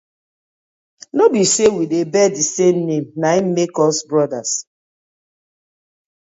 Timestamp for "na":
3.21-3.29